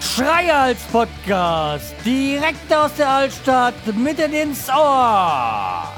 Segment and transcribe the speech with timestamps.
[0.00, 5.88] Schreihals Podcast, direkt aus der Altstadt, mitten ins Ohr.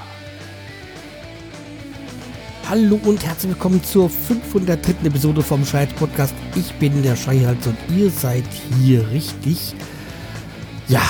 [2.69, 5.07] Hallo und herzlich willkommen zur 503.
[5.07, 6.35] Episode vom Schreihals Podcast.
[6.55, 8.45] Ich bin der Schreihals und ihr seid
[8.81, 9.75] hier richtig.
[10.89, 11.03] Ja,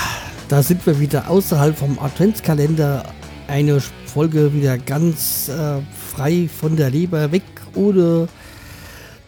[0.49, 3.03] da sind wir wieder außerhalb vom Adventskalender.
[3.47, 7.43] Eine Folge wieder ganz äh, frei von der Leber weg,
[7.75, 8.27] ohne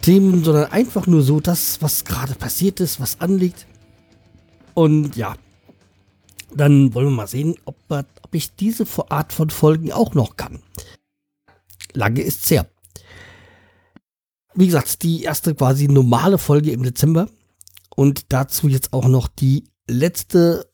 [0.02, 3.66] Themen, sondern einfach nur so das, was gerade passiert ist, was anliegt.
[4.74, 5.36] Und ja,
[6.54, 10.62] dann wollen wir mal sehen, ob, ob ich diese Art von Folgen auch noch kann.
[11.92, 12.66] Lange ist's her.
[14.54, 17.28] Wie gesagt, die erste quasi normale Folge im Dezember
[17.94, 20.70] und dazu jetzt auch noch die letzte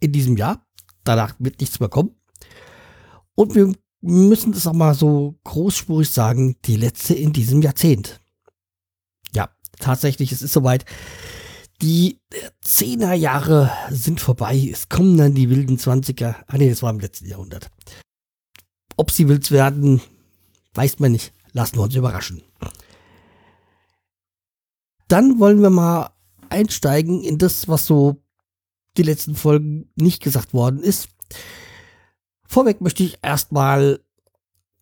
[0.00, 0.66] in diesem Jahr.
[1.04, 2.16] Danach wird nichts mehr kommen.
[3.36, 8.20] Und wir müssen das auch mal so großspurig sagen, die letzte in diesem Jahrzehnt.
[9.32, 10.84] Ja, tatsächlich, es ist soweit.
[11.82, 12.18] Die
[12.62, 14.70] Zehnerjahre sind vorbei.
[14.72, 16.36] Es kommen dann die wilden Zwanziger.
[16.46, 17.70] Ah nee, das war im letzten Jahrhundert.
[18.96, 20.00] Ob sie wild werden,
[20.74, 21.32] weiß man nicht.
[21.52, 22.42] Lassen wir uns überraschen.
[25.08, 26.10] Dann wollen wir mal
[26.48, 28.22] einsteigen in das, was so
[28.96, 31.08] die letzten Folgen nicht gesagt worden ist.
[32.48, 34.00] Vorweg möchte ich erstmal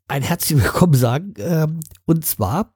[0.08, 1.34] ein herzliches Willkommen sagen.
[1.38, 2.74] Ähm, und zwar,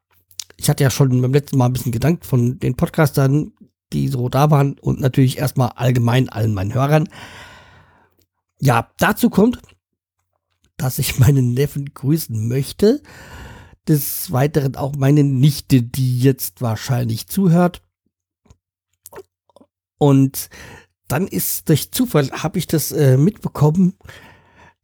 [0.56, 3.53] ich hatte ja schon beim letzten Mal ein bisschen gedankt von den Podcastern,
[3.92, 7.09] die so da waren und natürlich erstmal allgemein allen meinen Hörern.
[8.61, 9.61] Ja, dazu kommt,
[10.77, 13.03] dass ich meinen Neffen grüßen möchte.
[13.86, 17.83] Des Weiteren auch meine Nichte, die jetzt wahrscheinlich zuhört.
[19.97, 20.50] Und
[21.09, 23.94] dann ist durch Zufall, habe ich das äh, mitbekommen,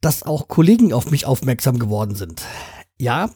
[0.05, 2.43] dass auch Kollegen auf mich aufmerksam geworden sind.
[2.99, 3.31] Ja,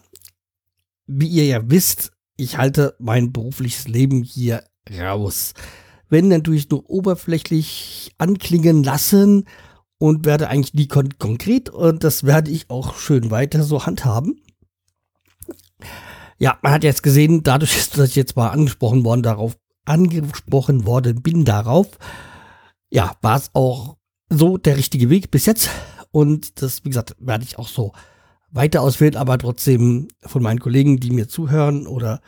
[1.08, 5.52] wie ihr ja wisst, ich halte mein berufliches Leben hier raus.
[6.08, 9.48] Wenn natürlich nur oberflächlich anklingen lassen
[9.98, 14.40] und werde eigentlich nie kon konkret und das werde ich auch schön weiter so handhaben.
[16.38, 21.20] Ja, man hat jetzt gesehen, dadurch, dass ich jetzt mal angesprochen worden darauf, angesprochen worden
[21.20, 21.88] bin darauf,
[22.90, 23.96] ja, war es auch
[24.28, 25.68] so der richtige Weg bis jetzt.
[26.12, 27.92] Und das, wie gesagt, werde ich auch so
[28.50, 32.20] weiter auswählen, aber trotzdem von meinen Kollegen, die mir zuhören oder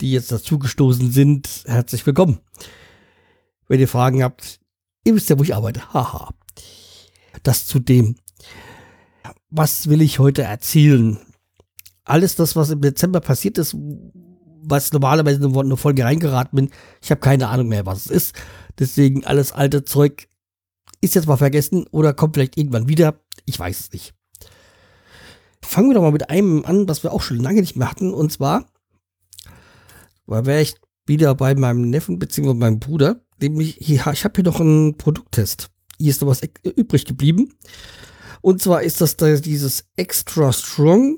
[0.00, 2.38] die jetzt dazugestoßen sind, herzlich willkommen.
[3.66, 4.60] Wenn ihr Fragen habt,
[5.04, 5.92] ihr wisst ja, wo ich arbeite.
[5.92, 6.32] Haha.
[7.42, 8.16] Das zu dem.
[9.50, 11.18] Was will ich heute erzählen?
[12.04, 16.70] Alles das, was im Dezember passiert ist, was normalerweise in eine Folge reingeraten bin,
[17.02, 18.34] ich habe keine Ahnung mehr, was es ist.
[18.78, 20.28] Deswegen alles alte Zeug
[21.00, 23.20] ist jetzt mal vergessen oder kommt vielleicht irgendwann wieder.
[23.44, 24.14] Ich weiß es nicht.
[25.62, 28.12] Fangen wir doch mal mit einem an, was wir auch schon lange nicht mehr hatten.
[28.12, 28.66] Und zwar
[30.28, 30.74] weil wäre ich
[31.06, 32.54] wieder bei meinem Neffen bzw.
[32.54, 33.22] meinem Bruder.
[33.40, 35.70] Nämlich, hier, ich habe hier noch einen Produkttest.
[35.98, 37.54] Hier ist noch was übrig geblieben.
[38.42, 41.16] Und zwar ist das da dieses Extra Strong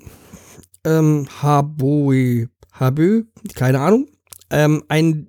[0.84, 3.24] ähm, Haboi, Habö,
[3.54, 4.08] keine Ahnung.
[4.48, 5.26] Ähm, ein,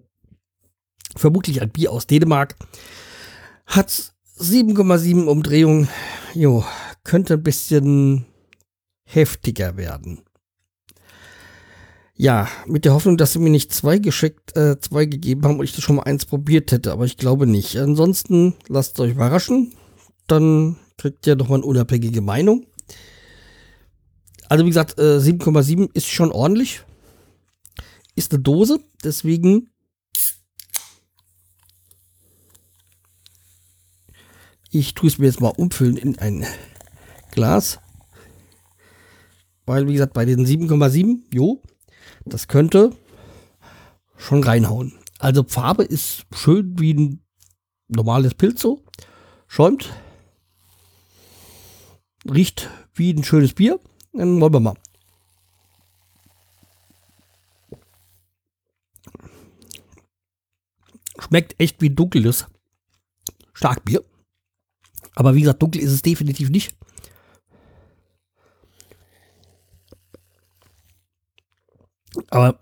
[1.15, 2.55] vermutlich ein Bier aus Dänemark.
[3.65, 4.10] Hat
[4.41, 5.87] 7,7 Umdrehungen.
[6.33, 6.65] Jo,
[7.03, 8.25] könnte ein bisschen
[9.03, 10.21] heftiger werden.
[12.15, 15.65] Ja, mit der Hoffnung, dass sie mir nicht zwei geschickt, äh, zwei gegeben haben und
[15.65, 17.77] ich das schon mal eins probiert hätte, aber ich glaube nicht.
[17.77, 19.73] Ansonsten lasst euch überraschen.
[20.27, 22.65] Dann kriegt ihr nochmal eine unabhängige Meinung.
[24.49, 26.83] Also wie gesagt, 7,7 äh, ist schon ordentlich.
[28.15, 29.69] Ist eine Dose, deswegen
[34.71, 36.45] ich tue es mir jetzt mal umfüllen in ein
[37.31, 37.79] Glas.
[39.65, 41.61] Weil, wie gesagt, bei den 7,7, jo,
[42.25, 42.95] das könnte
[44.17, 44.97] schon reinhauen.
[45.19, 47.23] Also Farbe ist schön wie ein
[47.87, 48.83] normales Pilz so.
[49.47, 49.91] Schäumt.
[52.29, 53.79] Riecht wie ein schönes Bier.
[54.13, 54.77] Dann wollen wir mal.
[61.19, 62.47] Schmeckt echt wie dunkles
[63.53, 64.03] Starkbier.
[65.15, 66.73] Aber wie gesagt, dunkel ist es definitiv nicht.
[72.29, 72.59] Aber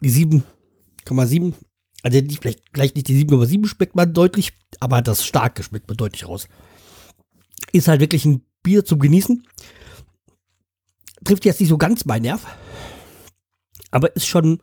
[0.00, 1.54] die 7,7,
[2.02, 5.96] also die, vielleicht, vielleicht nicht die 7,7 schmeckt man deutlich, aber das starke schmeckt man
[5.96, 6.48] deutlich raus.
[7.72, 9.46] Ist halt wirklich ein Bier zum Genießen.
[11.24, 12.46] Trifft jetzt nicht so ganz mein Nerv,
[13.90, 14.62] aber ist schon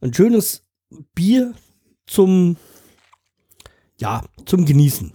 [0.00, 0.64] ein schönes
[1.14, 1.54] Bier
[2.06, 2.56] zum,
[3.98, 5.12] ja, zum Genießen.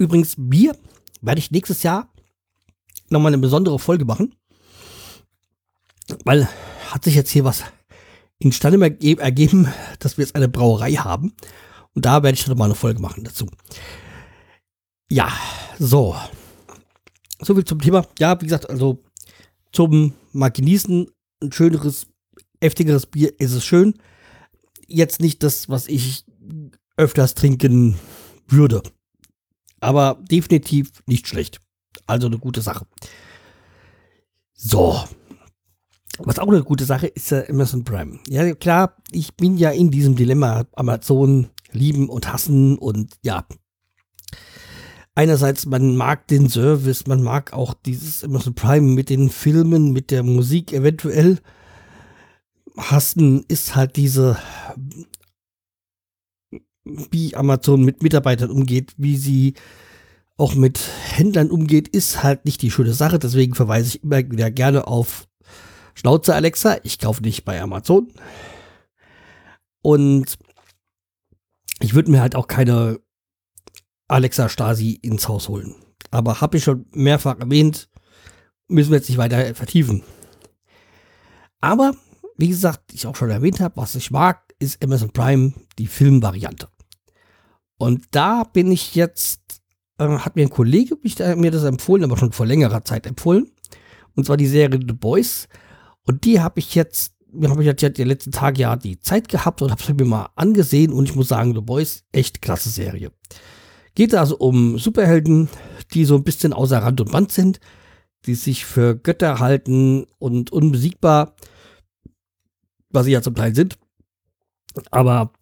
[0.00, 0.74] Übrigens, Bier
[1.20, 2.10] werde ich nächstes Jahr
[3.10, 4.34] nochmal eine besondere Folge machen.
[6.24, 6.48] Weil
[6.88, 7.62] hat sich jetzt hier was
[8.38, 9.68] instande ergeben,
[9.98, 11.34] dass wir jetzt eine Brauerei haben.
[11.94, 13.46] Und da werde ich dann mal eine Folge machen dazu.
[15.10, 15.30] Ja,
[15.78, 16.16] so.
[17.42, 18.06] So viel zum Thema.
[18.18, 19.02] Ja, wie gesagt, also
[19.70, 21.10] zum mal genießen,
[21.42, 22.06] ein schöneres,
[22.62, 24.00] heftigeres Bier ist es schön.
[24.86, 26.24] Jetzt nicht das, was ich
[26.96, 27.98] öfters trinken
[28.48, 28.82] würde.
[29.80, 31.60] Aber definitiv nicht schlecht.
[32.06, 32.86] Also eine gute Sache.
[34.54, 35.02] So.
[36.18, 38.18] Was auch eine gute Sache ist ja Amazon Prime.
[38.28, 43.46] Ja, klar, ich bin ja in diesem Dilemma Amazon lieben und hassen und ja.
[45.14, 50.10] Einerseits, man mag den Service, man mag auch dieses Amazon Prime mit den Filmen, mit
[50.10, 51.38] der Musik eventuell.
[52.76, 54.38] Hassen ist halt diese,
[57.10, 59.54] wie Amazon mit Mitarbeitern umgeht, wie sie
[60.36, 63.18] auch mit Händlern umgeht, ist halt nicht die schöne Sache.
[63.18, 65.28] Deswegen verweise ich immer wieder gerne auf
[65.94, 66.78] Schnauze Alexa.
[66.82, 68.08] Ich kaufe nicht bei Amazon.
[69.82, 70.38] Und
[71.80, 73.00] ich würde mir halt auch keine
[74.08, 75.74] Alexa Stasi ins Haus holen.
[76.10, 77.88] Aber habe ich schon mehrfach erwähnt,
[78.68, 80.02] müssen wir jetzt nicht weiter vertiefen.
[81.60, 81.94] Aber,
[82.36, 86.68] wie gesagt, ich auch schon erwähnt habe, was ich mag, ist Amazon Prime die Filmvariante.
[87.80, 89.62] Und da bin ich jetzt,
[89.96, 90.98] äh, hat mir ein Kollege
[91.36, 93.50] mir das empfohlen, aber schon vor längerer Zeit empfohlen.
[94.14, 95.48] Und zwar die Serie The Boys.
[96.06, 99.62] Und die habe ich jetzt, habe ich jetzt die letzten Tage ja die Zeit gehabt
[99.62, 100.92] und habe es mir mal angesehen.
[100.92, 103.12] Und ich muss sagen, The Boys, echt klasse Serie.
[103.94, 105.48] Geht also um Superhelden,
[105.94, 107.60] die so ein bisschen außer Rand und Band sind,
[108.26, 111.34] die sich für Götter halten und unbesiegbar,
[112.90, 113.78] was sie ja zum Teil sind.
[114.90, 115.32] Aber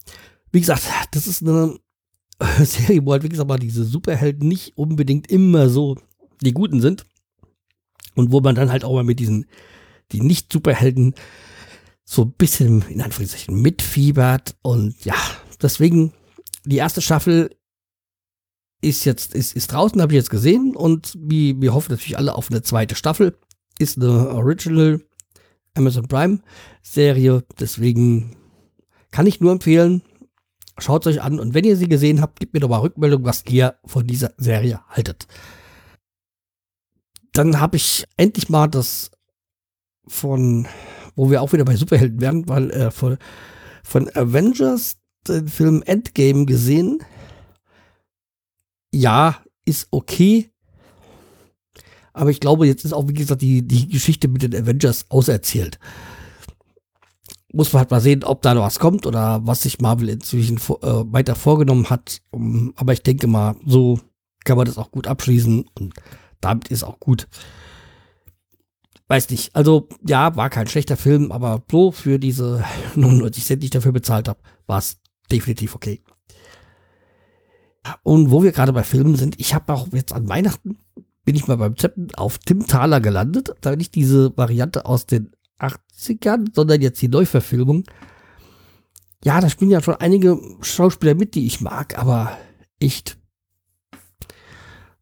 [0.52, 1.80] wie gesagt, das ist eine
[2.64, 5.96] Serie, wo halt, gesagt, mal diese Superhelden nicht unbedingt immer so
[6.40, 7.04] die Guten sind.
[8.14, 9.46] Und wo man dann halt auch mal mit diesen,
[10.12, 11.14] die Nicht-Superhelden
[12.04, 14.56] so ein bisschen, in Anführungszeichen, mitfiebert.
[14.62, 15.14] Und ja,
[15.60, 16.12] deswegen,
[16.64, 17.50] die erste Staffel
[18.80, 20.74] ist jetzt, ist, ist draußen, habe ich jetzt gesehen.
[20.74, 23.36] Und wir, wir hoffen natürlich alle auf eine zweite Staffel.
[23.78, 25.00] Ist eine Original
[25.74, 26.40] Amazon Prime
[26.82, 27.44] Serie.
[27.60, 28.36] Deswegen
[29.10, 30.02] kann ich nur empfehlen,
[30.78, 31.40] schaut euch an.
[31.40, 34.32] Und wenn ihr sie gesehen habt, gebt mir doch mal Rückmeldung, was ihr von dieser
[34.36, 35.26] Serie haltet.
[37.32, 39.10] Dann habe ich endlich mal das
[40.06, 40.66] von,
[41.14, 43.18] wo wir auch wieder bei Superhelden werden, weil äh, von,
[43.82, 44.96] von Avengers
[45.26, 47.00] den Film Endgame gesehen.
[48.92, 50.50] Ja, ist okay.
[52.12, 55.78] Aber ich glaube, jetzt ist auch, wie gesagt, die, die Geschichte mit den Avengers auserzählt
[57.58, 60.58] muss man halt mal sehen, ob da noch was kommt oder was sich Marvel inzwischen
[60.58, 62.20] äh, weiter vorgenommen hat.
[62.30, 63.98] Um, aber ich denke mal, so
[64.44, 65.92] kann man das auch gut abschließen und
[66.40, 67.26] damit ist auch gut.
[69.08, 69.56] Weiß nicht.
[69.56, 72.64] Also, ja, war kein schlechter Film, aber so für diese
[72.94, 74.38] 99 Cent, die ich dafür bezahlt habe,
[74.68, 76.00] war es definitiv okay.
[78.04, 80.78] Und wo wir gerade bei Filmen sind, ich habe auch jetzt an Weihnachten,
[81.24, 85.06] bin ich mal beim Zeppen auf Tim Thaler gelandet, da bin ich diese Variante aus
[85.06, 87.84] den 80ern, sondern jetzt die Neuverfilmung.
[89.24, 92.38] Ja, da spielen ja schon einige Schauspieler mit, die ich mag, aber
[92.78, 93.18] echt.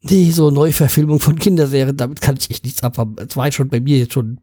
[0.01, 3.17] Nee, so Neuverfilmung von Kinderserien, damit kann ich echt nichts abhaben.
[3.19, 4.41] Es war schon bei mir jetzt schon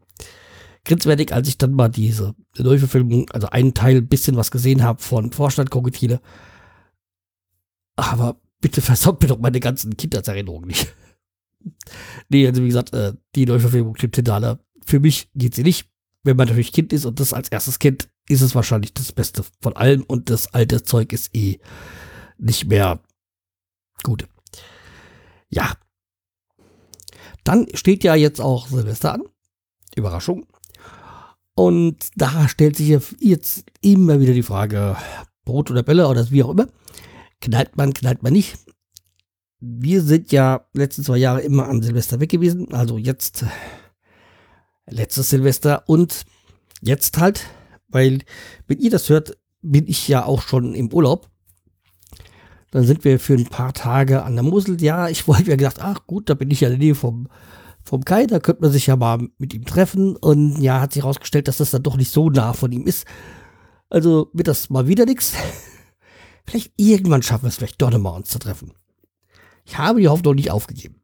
[0.84, 5.32] grenzwertig, als ich dann mal diese Neuverfilmung, also einen Teil, bisschen was gesehen habe von
[5.32, 6.20] Vorstand Krokodile.
[7.96, 10.94] Aber bitte versaut mir doch meine ganzen Kindheitserinnerungen nicht.
[12.28, 15.88] nee, also wie gesagt, äh, die Neuverfilmung Tim Tindala, für mich geht sie nicht
[16.24, 19.44] wenn man natürlich Kind ist und das als erstes Kind, ist es wahrscheinlich das Beste
[19.60, 21.58] von allem und das alte Zeug ist eh
[22.38, 23.00] nicht mehr
[24.02, 24.26] gut.
[25.48, 25.74] Ja.
[27.44, 29.22] Dann steht ja jetzt auch Silvester an.
[29.94, 30.46] Überraschung.
[31.54, 34.96] Und da stellt sich jetzt immer wieder die Frage,
[35.44, 36.66] Brot oder Bälle oder wie auch immer.
[37.40, 38.58] Knallt man, knallt man nicht.
[39.60, 42.72] Wir sind ja letzten zwei Jahre immer an Silvester weg gewesen.
[42.72, 43.44] Also jetzt
[44.88, 46.24] letztes Silvester und
[46.80, 47.46] jetzt halt,
[47.88, 48.20] weil
[48.66, 51.30] wenn ihr das hört, bin ich ja auch schon im Urlaub.
[52.70, 54.80] Dann sind wir für ein paar Tage an der Mosel.
[54.82, 57.28] Ja, ich wollte mir gedacht, ach gut, da bin ich ja in der Nähe vom,
[57.82, 60.16] vom Kai, da könnte man sich ja mal mit ihm treffen.
[60.16, 63.06] Und ja, hat sich herausgestellt, dass das dann doch nicht so nah von ihm ist.
[63.88, 65.34] Also wird das mal wieder nichts.
[66.46, 68.74] Vielleicht irgendwann schaffen wir es vielleicht doch nochmal uns zu treffen.
[69.64, 71.00] Ich habe die Hoffnung nicht aufgegeben.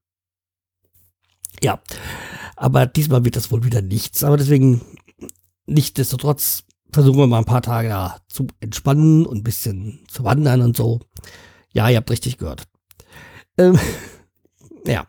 [1.63, 1.81] Ja,
[2.61, 4.23] aber diesmal wird das wohl wieder nichts.
[4.23, 4.83] Aber deswegen,
[5.65, 10.61] nichtsdestotrotz, versuchen wir mal ein paar Tage da zu entspannen und ein bisschen zu wandern
[10.61, 11.01] und so.
[11.73, 12.65] Ja, ihr habt richtig gehört.
[13.57, 13.79] Ähm,
[14.87, 15.07] ja,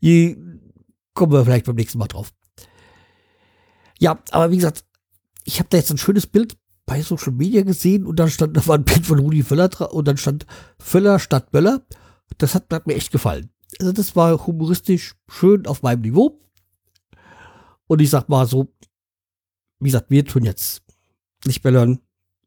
[0.00, 0.36] hier
[1.12, 2.30] kommen wir vielleicht beim nächsten Mal drauf.
[3.98, 4.84] Ja, aber wie gesagt,
[5.42, 8.64] ich habe da jetzt ein schönes Bild bei Social Media gesehen und dann stand, da
[8.68, 10.46] war ein Bild von Rudi Völler und dann stand
[10.78, 11.84] Völler statt Böller.
[12.38, 13.50] Das hat, hat mir echt gefallen.
[13.80, 16.40] Also das war humoristisch schön auf meinem Niveau.
[17.88, 18.72] Und ich sag mal so,
[19.80, 20.82] wie gesagt, wir tun jetzt
[21.44, 22.00] nicht böllern,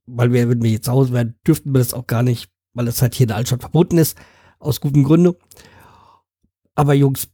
[0.06, 2.86] weil wir, wenn wir jetzt zu Hause wären, dürften wir das auch gar nicht, weil
[2.86, 4.18] das halt hier in der Altstadt verboten ist,
[4.60, 5.36] aus guten Gründen.
[6.76, 7.30] Aber Jungs,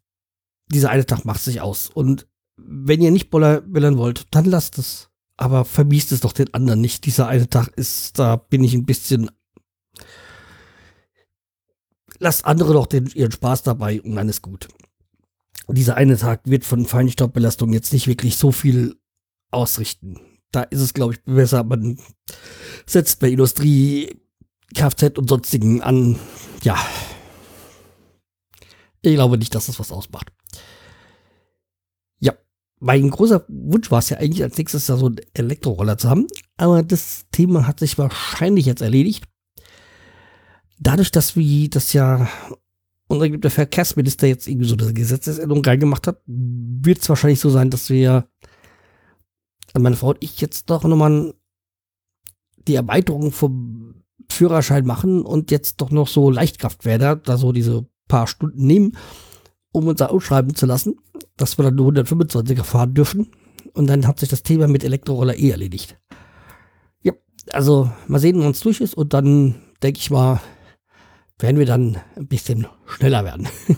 [0.67, 1.89] dieser eine Tag macht sich aus.
[1.89, 5.09] Und wenn ihr nicht böllern wollt, dann lasst es.
[5.37, 7.05] Aber vermiest es doch den anderen nicht.
[7.05, 9.29] Dieser eine Tag ist, da bin ich ein bisschen.
[12.19, 14.69] Lasst andere doch den, ihren Spaß dabei und dann ist gut.
[15.75, 18.95] Dieser eine Tag wird von Feinstaubbelastung jetzt nicht wirklich so viel
[19.51, 20.19] ausrichten.
[20.51, 21.99] Da ist es, glaube ich, besser, man
[22.85, 24.15] setzt bei Industrie,
[24.73, 26.17] Kfz und sonstigen an.
[26.63, 26.77] Ja.
[29.01, 30.31] Ich glaube nicht, dass das was ausmacht
[32.79, 36.27] mein großer Wunsch war es ja eigentlich als nächstes da so einen Elektroroller zu haben,
[36.57, 39.25] aber das Thema hat sich wahrscheinlich jetzt erledigt.
[40.77, 42.27] Dadurch, dass wir das ja
[43.07, 47.69] unser der Verkehrsminister jetzt irgendwie so eine Gesetzesänderung reingemacht hat, wird es wahrscheinlich so sein,
[47.69, 48.27] dass wir,
[49.73, 51.33] also meine Frau und ich jetzt doch nochmal
[52.67, 58.27] die Erweiterung vom Führerschein machen und jetzt doch noch so Leichtkraftwerder, da so diese paar
[58.27, 58.97] Stunden nehmen
[59.75, 60.95] um uns ausschreiben zu lassen,
[61.35, 63.27] dass wir dann nur 125er fahren dürfen.
[63.73, 65.99] Und dann hat sich das Thema mit Elektroroller eh erledigt.
[67.01, 67.11] Ja,
[67.51, 70.39] also mal sehen, wann es durch ist und dann denke ich mal,
[71.39, 73.47] werden wir dann ein bisschen schneller werden.
[73.67, 73.77] und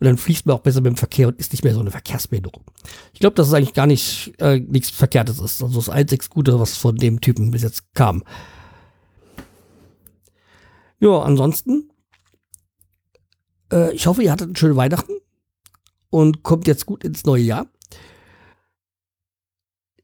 [0.00, 2.64] dann fließt man auch besser mit dem Verkehr und ist nicht mehr so eine Verkehrsbehinderung.
[3.12, 5.62] Ich glaube, dass es eigentlich gar nicht äh, nichts Verkehrtes ist.
[5.62, 8.22] Also das einzig Gute, was von dem Typen bis jetzt kam.
[11.00, 11.90] Ja, ansonsten
[13.72, 15.12] äh, ich hoffe, ihr hattet einen schönen Weihnachten
[16.10, 17.66] und kommt jetzt gut ins neue Jahr.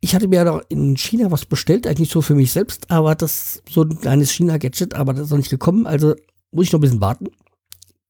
[0.00, 3.62] Ich hatte mir ja in China was bestellt, eigentlich so für mich selbst, aber das
[3.68, 6.14] so ein kleines China-Gadget, aber das ist noch nicht gekommen, also
[6.54, 7.26] muss ich noch ein bisschen warten.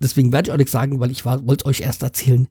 [0.00, 2.48] Deswegen werde ich auch nichts sagen, weil ich wollte euch erst erzählen,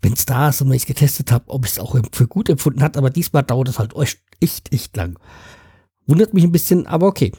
[0.00, 2.26] wenn es da ist und wenn ich es getestet habe, ob ich es auch für
[2.26, 5.18] gut empfunden hat, aber diesmal dauert es halt euch echt, echt lang.
[6.06, 7.32] Wundert mich ein bisschen, aber okay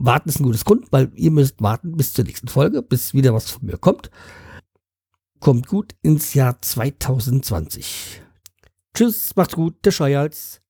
[0.00, 3.34] warten ist ein gutes Grund, weil ihr müsst warten bis zur nächsten Folge, bis wieder
[3.34, 4.10] was von mir kommt.
[5.38, 8.22] Kommt gut ins Jahr 2020.
[8.94, 10.60] Tschüss, macht's gut, der Scheuerz.